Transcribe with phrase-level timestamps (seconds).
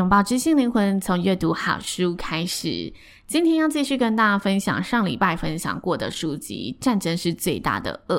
[0.00, 2.90] 拥抱知性灵魂，从阅读好书开始。
[3.30, 8.16] 今天要继续跟大家分享上礼拜分享过的书籍《战争是最大的恶》。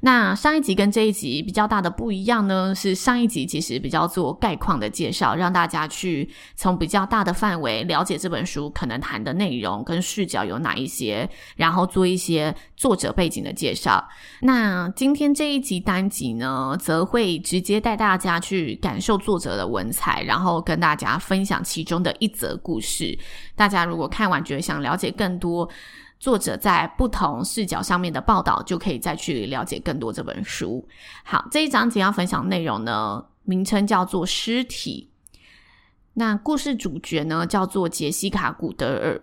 [0.00, 14.08] 那上一集跟这一集比较大的不一样呢，是上一集其实比较做概况的介绍，让大家去从比较大的范围了解这本书可能谈的内容跟视角有哪一些，然后做一些作者背景的介绍。
[14.42, 23.18] 那今天这一集单集呢，则会直接带大家去感受作者的文采，然后跟大家分享其中的一则故事。
[23.56, 25.66] 大家如果看完觉得想了解更多
[26.20, 30.86] 作者在不同视角上面的报道，就可以再去了解更多这本书。
[31.24, 35.08] 好，这一章节要分享内容呢，名称叫做《尸体》。
[36.12, 39.20] 那故事主角呢，叫做杰西卡·古德尔。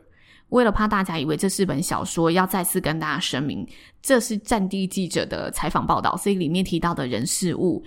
[0.49, 3.65] 为了怕大家以为这是本小说，要再次跟大家声明，
[4.01, 7.83] 这是战地记者的采访报道，所以里面提到的人事物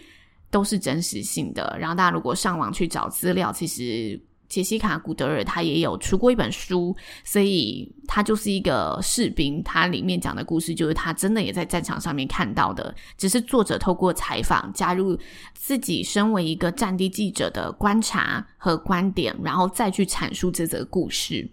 [0.48, 1.76] 都是真实性的。
[1.78, 4.18] 然后大家如果上网去找资料，其实。
[4.52, 9.62] 杰西卡·古德尔他也有出过一本书，所以他就是一个士兵。
[9.62, 15.18] 他里面讲的故事就是他真的也在战场上面看到的，只是作者透过采访加入
[15.54, 21.50] 自己身为一个战地记者的观察和观点，然后再去阐述这则故事。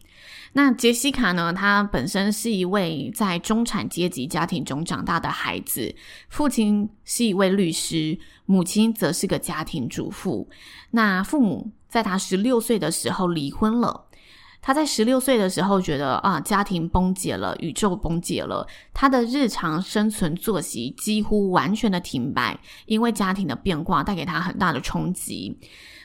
[0.52, 1.54] 那杰西卡呢？
[1.54, 5.96] 她本身是一位在中产阶级家庭中长大的孩子，
[6.28, 10.50] 父亲是一位律师，母亲则是个家庭主妇。
[10.92, 14.06] 那父母在他十六岁的时候离婚了。
[14.62, 25.58] 他在十六岁的时候觉得啊，家庭崩解了，宇宙崩解了，他的日常生存作息几乎完全的停摆，因为家庭的变化带给他很大的冲击。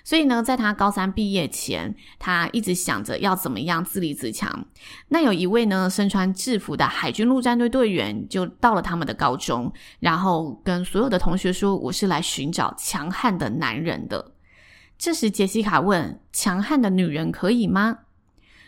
[0.04, 4.64] 所以呢，在他高三毕业前，他一直想着要怎么样自立自强。
[5.08, 14.33] 那有一位呢，身穿制服的海军陆战队队员，就到了他们的高中，然后跟所有的同学说：“我是来寻找强悍的男人的。”
[15.04, 17.98] 这时，杰西卡问：“强悍的女人可以吗？”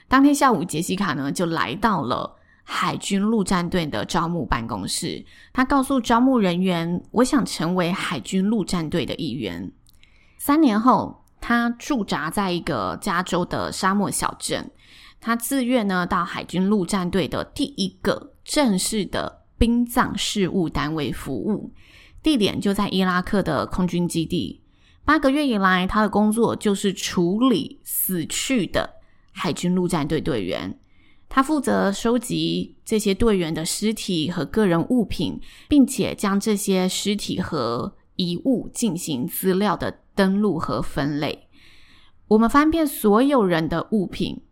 [0.06, 5.24] 当天下午，杰西卡呢就来到了海军陆战队的招募办公室。
[5.54, 9.72] 他告诉招募人员：“我想成为海军陆战队的一员。”
[10.36, 11.22] 三年后。
[11.38, 14.68] 他驻扎在一个加州的沙漠小镇，
[15.20, 21.70] 他自愿呢到海军陆战队的第一个正式的殡葬事务单位服务，
[22.20, 24.60] 地点就在伊拉克的空军基地。
[25.06, 28.96] 八个月以来，他的工作就是处理死去的
[29.30, 30.78] 海军陆战队队员。
[31.28, 41.46] 他负责收集这些队员的尸体和个人物品，并且将这些尸体和遗物进行资料的登录和分类。
[42.26, 44.42] 我们翻遍所有人的物品。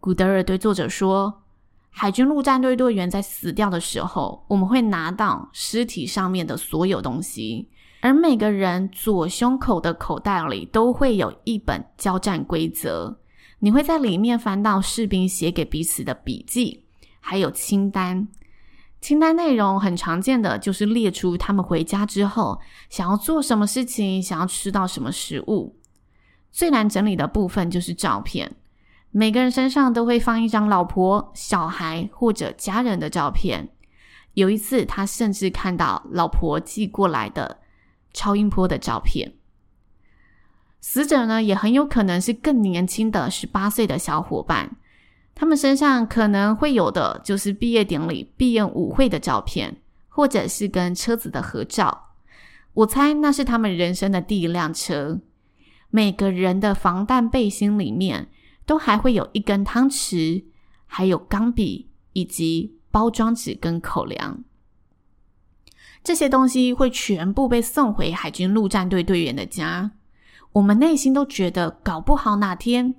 [0.00, 1.42] 古德尔对作者说
[1.90, 7.68] ：“海军陆战队队员在死掉的时候，我们会拿到尸体上面的所有东西，
[8.00, 13.18] 而每个人左胸口的口袋里都会有一本交战规则。
[13.58, 16.84] 你会在里面翻到士兵写给彼此的笔记，
[17.20, 18.28] 还有清单。”
[18.98, 22.58] 清单内容很常见的就是列出他们回家之后
[22.88, 25.76] 想要做什么事情，想要吃到什么食物。
[26.50, 28.56] 最难整理的部分就是照片，
[29.10, 33.68] 每个人身上都会放一张老婆、小孩或者家人的照片。
[34.32, 37.58] 有一次，他甚至看到老婆寄过来的
[38.16, 39.34] 超音波的照片。
[40.80, 44.76] 死者呢，也很有可能是更年轻的十八岁的小伙伴。
[45.34, 49.76] 他们身上可能会有的就是毕业典礼、毕业舞会的照片，
[50.08, 52.14] 或者是跟车子的合照。
[52.72, 55.20] 我猜那是他们人生的第一辆车。
[55.90, 58.28] 每个人的防弹背心里面
[58.64, 60.44] 都还会有一根汤匙，
[60.86, 64.42] 还有钢笔以及包装纸跟口粮。
[66.06, 69.90] 这些东西会全部被送回海军陆战队队员的家。
[70.52, 72.94] 我们内心都觉得，搞不好哪天。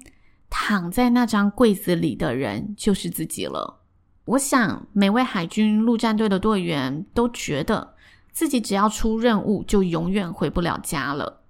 [0.49, 3.79] 躺在那张柜子里的人就是自己了。
[4.25, 7.95] 我想，每位海军陆战队的队员都觉得
[8.33, 11.43] 自己只要出任务，就永远回不了家了。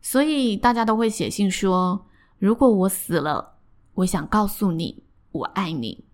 [0.00, 2.06] 所以大家都会写信说
[2.38, 3.54] ：“如果我死了，
[3.94, 5.02] 我想告诉你，
[5.32, 6.04] 我爱你。”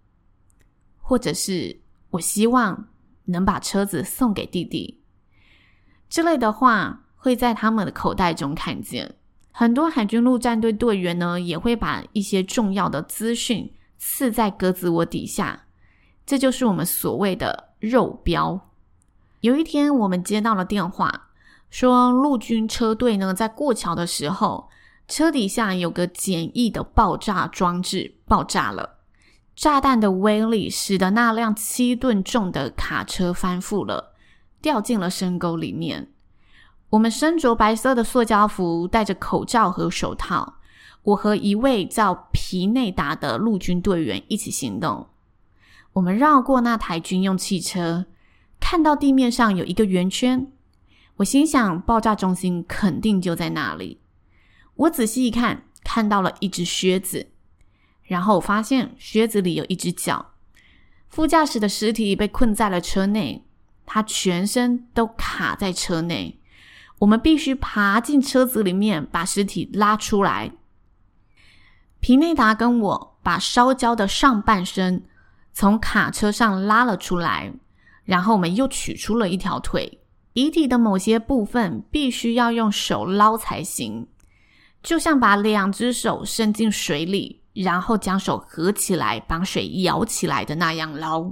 [0.96, 2.88] 或者是我希望
[3.29, 5.01] 能把车子送给弟弟。”
[6.11, 9.15] 之类的话会在他们的口袋中看见。
[9.51, 15.65] 很多海军陆战队队员呢，也会把一些重要的资讯刺在鸽子窝底下，
[16.25, 18.71] 这就是我们所谓的肉标。
[19.41, 21.31] 有一天，我们接到了电话，
[21.71, 24.69] 说陆军车队呢在过桥的时候，
[25.09, 28.98] 车底下有个简易的爆炸装置爆炸了，
[29.59, 34.15] 炸弹的威力使得那辆七吨重的卡车翻覆了，
[34.63, 36.13] 掉进了深沟里面。
[36.91, 40.59] 我们身着白色的塑胶服，戴着口罩和手套。
[41.03, 45.09] 我和一位叫皮内达的陆军队员一起行动。
[45.95, 48.07] 我们绕过那台军用汽车，
[48.61, 50.47] 看到地面上有一个圆圈。
[51.17, 53.99] 我心想，爆炸中心肯定就在那里。
[54.77, 57.27] 我仔细一看，看到了一只靴子，
[58.09, 60.33] 然后我发现靴子里有一只脚。
[61.09, 63.45] 副驾驶的尸体被困在了车内，
[63.87, 66.41] 他全身都卡在车内。
[66.99, 70.51] 我们必须爬进车子里面，把尸体拉出来。
[72.01, 75.05] 皮内达跟我把烧焦的上半身
[75.53, 77.53] 从卡车上拉了出来，
[78.05, 80.01] 然后我们又取出了一条腿。
[80.33, 84.07] 遗体的某些部分必须要用手捞才行，
[84.83, 91.31] 就像把两只手伸进水里，然后将手合起来，把水舀起来的那样捞。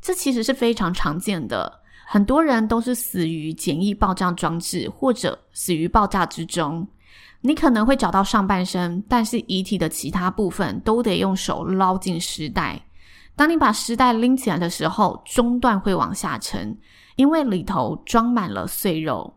[0.00, 1.80] 这其实是非常常见的。
[2.06, 6.86] 很多人都是死于简易爆炸装置，或者死于爆炸之中。
[7.40, 12.80] 你可能会找到上半身，但是遗体的其他部分都得用手捞进尸袋。
[13.36, 16.78] 当你把尸袋拎起来的时候，中段会往下沉，
[17.16, 19.34] 因为里头装满了碎肉。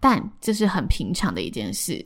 [0.00, 2.04] 但这是很平常的一件事。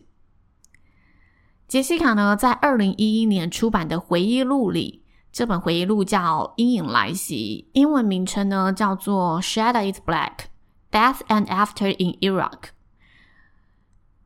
[1.69, 5.03] 杰西卡呢，在二零一一年出版的回忆录里。
[5.33, 10.47] 这本回忆录叫《阴影来袭》，英文名称呢叫做《Shadow Is Black:
[10.93, 12.51] Death and After in Iraq》。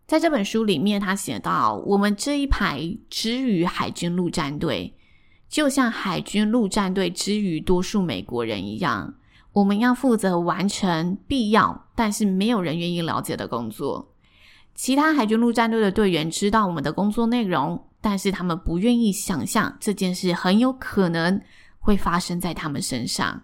[0.06, 4.94] 在这本书里面，他写到：我们这一排之于海军陆战队，
[5.48, 9.14] 就像海军陆战队之于多数美国人一样，
[9.54, 14.09] 我们要负责完成必要但是没有人愿意了解的工作。
[14.74, 17.86] 其他海军陆战队的队员知道我们的工作内容。
[18.02, 21.38] 但是他们不愿意想象这件事很有可能
[21.78, 23.42] 会发生在他们身上。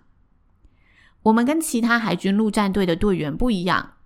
[1.25, 3.97] 我们跟其他海军陆战队的队员不一样，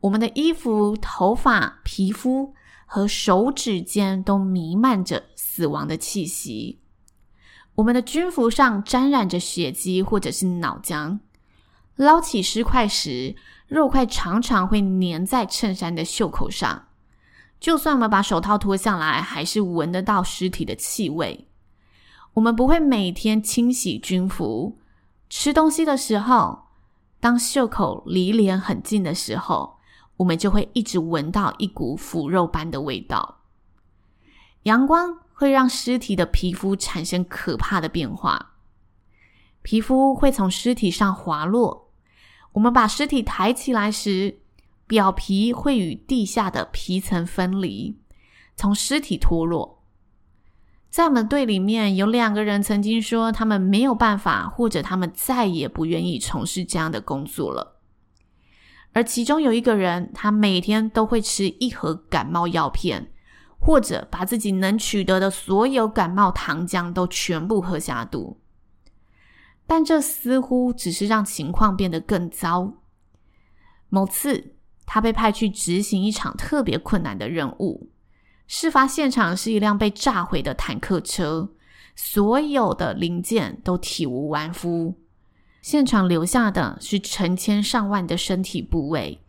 [0.00, 2.54] 我们的衣服、头发、皮肤
[2.86, 6.80] 和手指间都弥漫着死亡的气息。
[7.74, 11.18] 我们的军服上沾染着血迹或者是脑浆。
[11.96, 13.36] 捞起尸块时，
[13.70, 16.88] 肉块常常会粘在衬衫的袖口上。
[17.60, 21.46] 就算我们把手套脱下来，还是闻得到尸体的气味。
[22.34, 24.78] 我们不会每天清洗军服。
[25.28, 26.64] 吃东西的时候，
[27.20, 29.78] 当袖口离脸很近的时候，
[30.16, 33.36] 我们就会一直闻到一股腐肉般的味道。
[34.64, 38.54] 阳光会让尸体的皮肤产生可怕的变化，
[39.62, 41.89] 皮肤会从尸体上滑落。
[42.52, 44.40] 我们把尸体抬起来时，
[44.86, 47.96] 表皮会与地下的皮层分离，
[48.56, 49.84] 从尸体脱落。
[50.90, 57.76] 在我们队里面有两个人曾经说，他们没有办法，或者他们再也不愿意从事这样的工作了。
[58.92, 63.12] 而其中有一个人，他每天都会吃一盒感冒药片，
[63.60, 68.39] 或者把自己能取得的所有感冒糖浆都全部喝下肚。
[69.70, 72.72] 但这似乎只是让情况变得更糟。
[73.88, 77.88] 某次，他被派去执行一场特别困难的任务。
[78.48, 81.52] 事发现场是一辆被炸毁的坦克车，
[81.94, 84.98] 所有的零件都体无完肤。
[85.62, 89.20] 现场留下的是成千上万的身体部位，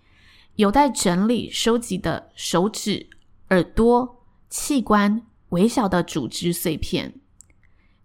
[0.55, 3.07] 有待整理收集的手指、
[3.51, 7.13] 耳朵、器官、微小的组织碎片。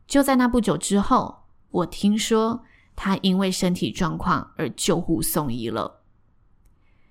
[0.06, 1.45] 就在那不久之后，
[1.76, 2.64] 我听说
[2.94, 6.02] 他因为身体状况而救护送医了。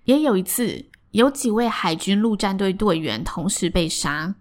[0.05, 4.33] 也有一次，有几位海军陆战队队员同时被杀，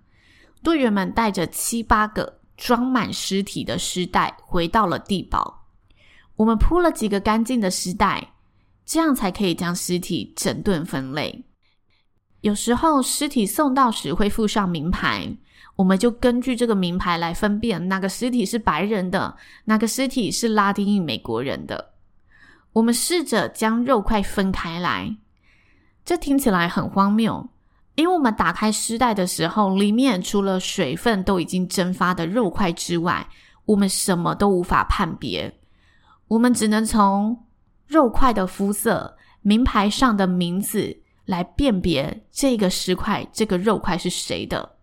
[0.62, 5.66] 队员们带着七八个装满尸体的尸袋回到了地堡。
[6.36, 8.32] 我们铺了几个干净的尸袋，
[8.86, 11.44] 这样才可以将尸体整顿分类。
[12.40, 15.36] 有时候尸体送到时会附上名牌，
[15.76, 21.92] 我们就根据这个名牌来分辨哪个尸体是白人的，哪个尸体是拉丁裔美国人的。
[22.72, 25.16] 我们试着将肉块分开来。
[26.04, 27.48] 这听起来很荒谬，
[27.94, 33.26] 因为我们打开尸袋的时候，里面除了水分都已经蒸发的肉块之外，
[33.64, 35.52] 我们什么都无法判别。
[36.28, 37.44] 我们只能从
[37.86, 44.76] 肉块的肤色、名牌上的名字来辨别这个尸块、这个肉块是谁的。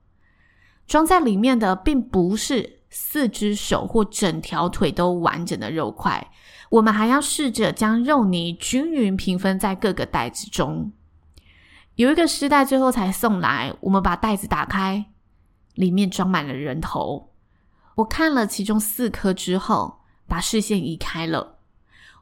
[0.88, 6.32] 装在里面的并不是四只手或整条腿都完整的肉块，
[6.70, 10.92] 我们还要试着将肉泥均匀平分在各个袋子中。
[11.96, 15.06] 有一个尸袋最后才送来，我们把袋子打开，
[15.76, 17.32] 里面装满了人头。
[17.96, 21.60] 我看了其中四颗之后，把视线移开了。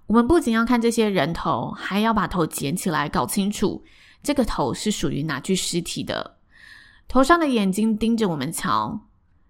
[0.08, 3.84] 我们不仅要看这些人头，还要把头捡起来，搞清楚
[4.24, 6.39] 这个头是属于哪具尸体的。
[7.10, 9.08] 头上的眼睛盯着我们瞧。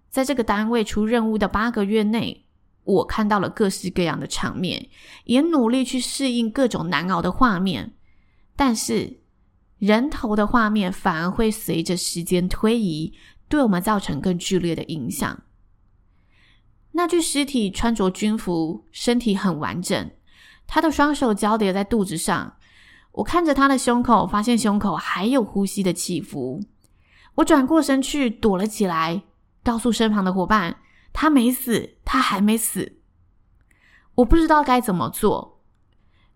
[0.08, 2.46] 在这个单位出任务的八个月内，
[2.84, 4.88] 我看到了各式各样的场面，
[5.24, 7.92] 也努力去适应各种难熬的画面。
[8.56, 9.20] 但是，
[9.78, 13.12] 人头的画面反而会随着时间推移，
[13.46, 15.42] 对我们造成更剧烈的影响。
[16.92, 20.10] 那具尸体穿着军服，身体很完整。
[20.66, 22.56] 他的双手交叠在肚子上，
[23.12, 26.60] 我看着他的胸口，发现胸口还有呼吸的起伏。
[27.40, 29.22] 我转过身去躲了起来，
[29.64, 30.76] 告诉身旁的伙伴
[31.12, 32.98] ：“他没死，他还没死。”
[34.16, 35.62] 我不知道该怎么做。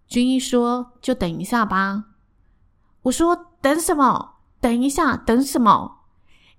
[0.07, 2.05] 军医说：“就等一下吧。”
[3.03, 4.37] 我说：“等什么？
[4.61, 6.01] 等一下，等什么？”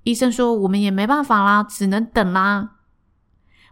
[0.03, 2.75] 医生说：“我们也没办法啦，只能等啦。”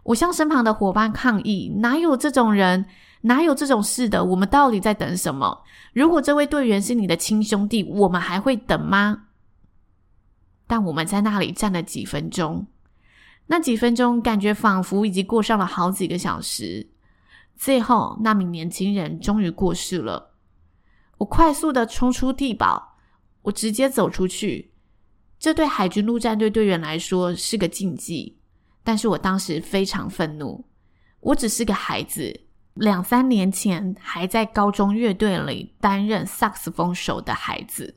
[0.04, 2.86] 我向身旁的伙伴抗议：“哪有这种人？”
[3.22, 4.22] 哪有这种事的？
[4.22, 5.62] 我们到底在等什么？
[5.94, 9.28] 如果这位队员是你的亲兄弟，我们还会等吗？
[10.66, 12.66] 但我们在那里站了几分钟，
[13.46, 16.90] 那几分钟感觉仿佛已经过上了好几个小时。
[17.56, 20.34] 最后，那名年轻人终于过世了。
[21.18, 22.96] 我快速的冲出地堡，
[23.42, 24.72] 我直接走出去。
[25.38, 28.38] 这对海军陆战队队员来说是个禁忌，
[28.82, 30.64] 但是我当时非常愤怒。
[31.20, 32.40] 我只是个孩子。
[32.74, 37.94] 两三年前还在高中乐队里担任萨克斯风手的孩子，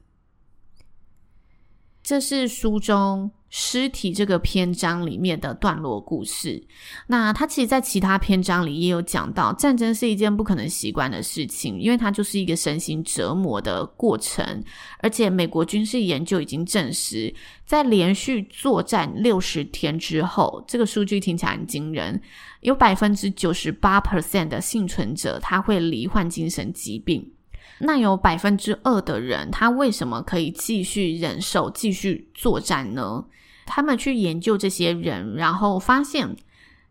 [2.07, 6.65] 这是书中尸体这个篇章里面的段落故事。
[7.07, 14.63] 那他其实，在其他篇章里也有讲到，战争是一件不可能习惯的事情，因为它就是一个身心折磨的过程。
[14.99, 17.35] 而且，美国军事研究已经证实，
[17.65, 22.21] 在连续作战六十天之后，这个数据听起来很惊人，
[22.61, 27.33] 有百分之九十八 percent 的幸存者他会罹患精神疾病。
[27.79, 33.25] 那有百分之二的人，他为什么可以继续忍受、继续作战呢？
[33.65, 36.35] 他们去研究这些人，然后发现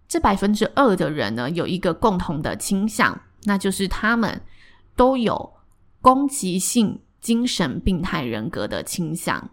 [0.07, 4.41] 这百分之二的人呢，有一个共同的倾向，那就是他们
[4.95, 5.55] 都有
[6.01, 9.51] 攻击性精神病态人格的倾向。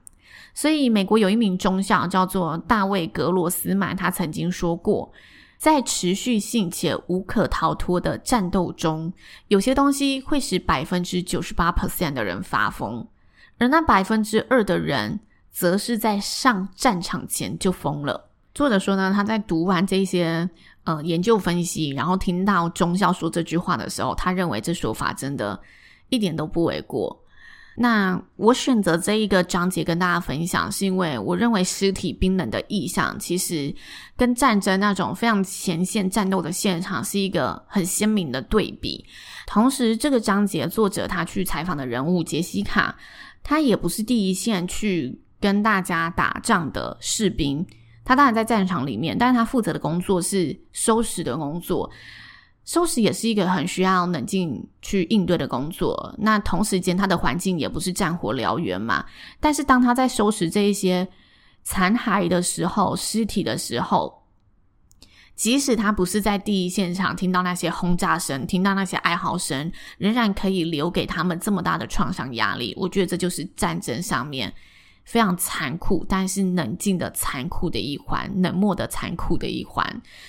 [0.54, 5.12] 所以，美国有一名中校叫做大卫·格罗斯曼，他曾经说过，
[5.64, 9.14] 在持续性且无可逃脱的战斗中，
[9.48, 13.08] 有些东西会使百分之九十八 percent 的人发疯，
[13.60, 15.22] 而那百分之二的人，
[15.54, 18.30] 则是在上战场前就疯了。
[18.54, 20.50] 作者说呢，他在读完这些
[20.84, 25.58] 呃研究分析，然后听到中校说这句话的时候，他认为这说法真的
[26.10, 27.23] 一点都不为过。
[27.76, 33.74] 那我选择这一个章节跟大家分享，是因为我认为尸体冰冷的意象，其实
[34.16, 39.04] 跟战争那种非常前线战斗的现场是一个很鲜明的对比。
[39.48, 42.96] 同时，这个章节作者他去采访的人物杰西卡，
[43.42, 47.66] 他也不是第一线去跟大家打仗的士兵，
[48.06, 51.90] 他当然在战场里面，但是他负责的工作是收拾的工作。
[52.66, 56.16] 收拾也是一个很需要冷静去应对的工作。
[56.18, 59.06] 那同时间，他的环境也不是战火燎原嘛。
[59.40, 61.08] 但是当他在收拾这一些
[61.64, 64.24] 残骸的时候、尸体的时候，
[65.36, 72.74] 即使他不是在第一现场听到那些轰炸声、听到那些哀嚎声，仍然可以留给他们这么大的创伤压力。
[72.78, 74.54] 我觉得这就是战争上面。
[75.06, 79.86] 非常残酷，但是冷静的残酷的一环，冷漠的残酷的一环，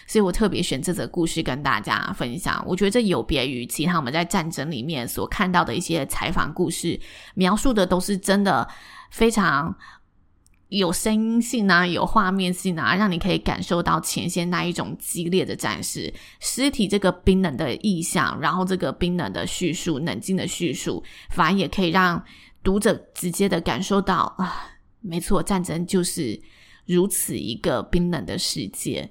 [0.07, 2.63] 所以我特别选这则故事跟大家分享。
[2.67, 6.99] 我觉得这有别于其他我们在战争里面所看到的一些采访故事，
[7.35, 8.69] 描述的都是真的
[9.11, 9.77] 非常
[10.71, 22.25] 有声音性啊，有画面性啊，让你可以感受到前线那一种激烈的战士，尸体这个冰冷的意象，然后这个冰冷的叙述，冷静的叙述，反而也可以让。
[22.65, 26.41] 读者直接的感受到啊，没错，战争就是
[26.87, 29.09] 如此一个冰冷的世界。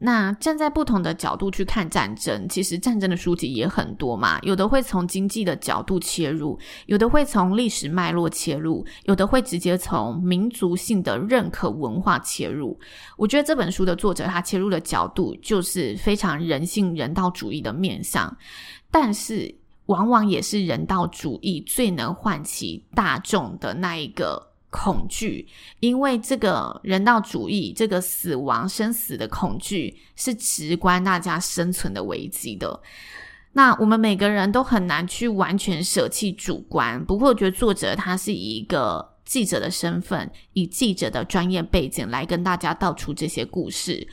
[0.00, 4.38] 那站在不同的角度去看战争，其实战争的书籍也很多嘛。
[4.40, 12.78] 有的会从经济的角度切入，有的会从历史脉络切入，有的会直接从民族性的认可文化切入。
[13.16, 18.36] 我觉得这本书的作者他切入的角度就是非常人性、人道主义的面向，
[18.90, 19.54] 但是
[19.86, 24.50] 往往也是人道主义最能唤起大众的那一个。
[24.76, 25.46] 恐惧，
[25.78, 32.82] 因为这个人道主义，这个死亡、生死的恐惧是直观大家生存的危机的。
[33.52, 37.04] 那我们每个人都很难去完全舍弃主观。
[37.04, 44.08] 不过，我觉得作者他是以一个记者的身份，以记者的专业背景来跟大家道出这些故事。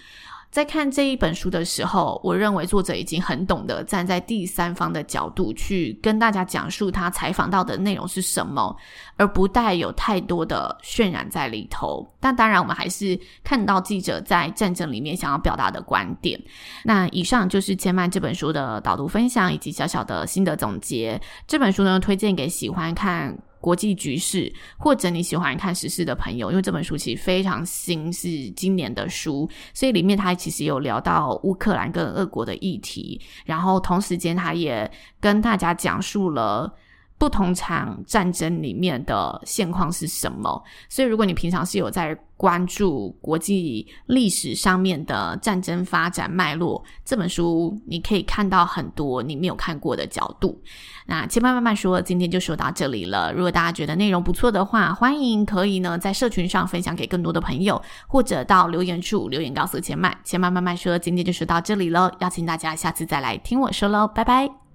[0.52, 8.76] 在看这一本书的时候，我认为作者已经很懂得站在第三方的角度去跟大家讲述他采访到的内容是什么，
[9.16, 12.06] 而不带有太多的渲染在里头。
[12.20, 16.38] 但当然，我们还是看到记者在战争里面想要表达的观点。
[16.84, 21.20] 那以上就是千嫚这本书的导读分享以及小小的心得总结。
[21.48, 36.74] 这本书呢，推荐给喜欢看国际局势，或者你喜欢看时事的朋友，因为这本书其实非常新，是今年的书，所以里面它其实有聊到乌克兰跟俄国的议题，然后同时间它也跟大家讲述了
[37.22, 40.64] 不同场战争里面的现况是什么。
[40.90, 50.60] 所以如果你平常是有在关注国际历史上面的战争发展脉络，这本书你可以看到很多你没有看过的角度。
[51.06, 53.32] 那千嫚慢慢说，今天就说到这里了。
[53.32, 60.12] 如果大家觉得内容不错的话，欢迎可以呢在社群上分享给更多的朋友，或者到留言处留言告诉千嫚。
[60.24, 64.71] 千嫚慢慢说，今天就说到这里了，邀请大家下次再来听我说喽，拜拜。